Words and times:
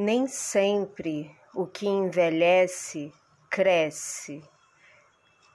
Nem 0.00 0.28
sempre 0.28 1.36
o 1.52 1.66
que 1.66 1.84
envelhece 1.84 3.12
cresce, 3.50 4.40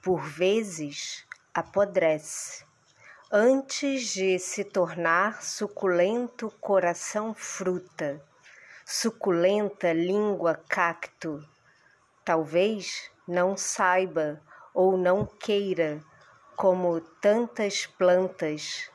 por 0.02 0.20
vezes 0.20 1.26
apodrece. 1.54 2.62
Antes 3.32 4.12
de 4.12 4.38
se 4.38 4.62
tornar 4.62 5.42
suculento 5.42 6.50
coração 6.60 7.32
fruta, 7.32 8.22
suculenta 8.84 9.94
língua 9.94 10.62
cacto, 10.68 11.42
talvez 12.22 13.10
não 13.26 13.56
saiba 13.56 14.42
ou 14.74 14.98
não 14.98 15.24
queira, 15.24 16.04
como 16.54 17.00
tantas 17.00 17.86
plantas, 17.86 18.90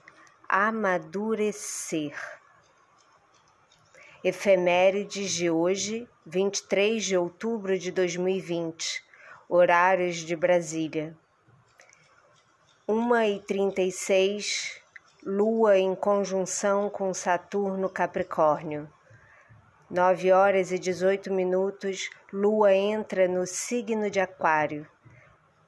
amadurecer. 0.47 2.38
Efemérides 4.21 5.31
de 5.31 5.49
hoje, 5.49 6.05
23 6.25 7.05
de 7.05 7.15
outubro 7.15 7.79
de 7.79 7.89
2020, 7.89 9.01
horários 9.47 10.17
de 10.17 10.35
Brasília. 10.35 11.17
1h36, 12.85 14.81
Lua 15.25 15.77
em 15.77 15.95
conjunção 15.95 16.89
com 16.89 17.13
Saturno 17.13 17.89
Capricórnio. 17.89 18.91
9 19.89 20.33
horas 20.33 20.73
e 20.73 20.77
18 20.77 21.33
minutos, 21.33 22.09
Lua 22.33 22.73
entra 22.73 23.25
no 23.25 23.47
signo 23.47 24.09
de 24.09 24.19
Aquário. 24.19 24.85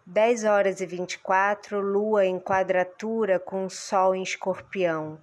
10 0.05 0.43
horas 0.43 0.81
e 0.81 0.85
24, 0.85 1.79
Lua 1.79 2.25
em 2.25 2.37
quadratura 2.37 3.39
com 3.39 3.69
Sol 3.69 4.13
em 4.13 4.23
Escorpião. 4.23 5.17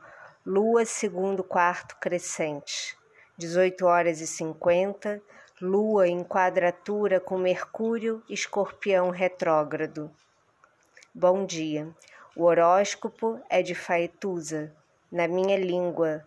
Lua 0.47 0.87
segundo 0.87 1.45
quarto 1.45 1.95
crescente. 1.97 2.98
18 3.39 3.87
horas 3.87 4.21
e 4.21 4.27
50, 4.27 5.23
Lua 5.63 6.09
em 6.09 6.25
quadratura 6.25 7.21
com 7.21 7.39
Mercúrio, 7.39 8.21
Escorpião 8.29 9.11
retrógrado. 9.11 10.11
Bom 11.15 11.47
dia. 11.47 11.89
O 12.35 12.43
horóscopo 12.47 13.41
é 13.49 13.63
de 13.63 13.77
Faetusa, 13.77 14.75
na 15.11 15.29
minha 15.29 15.57
língua, 15.57 16.27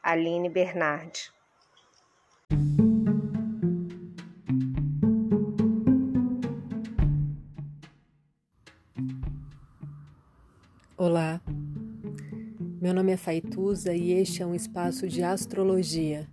Aline 0.00 0.48
Bernardi. 0.48 1.32
Olá, 10.96 11.40
meu 12.80 12.94
nome 12.94 13.10
é 13.10 13.16
Faituza 13.16 13.92
e 13.92 14.12
este 14.12 14.40
é 14.40 14.46
um 14.46 14.54
espaço 14.54 15.08
de 15.08 15.20
astrologia 15.24 16.32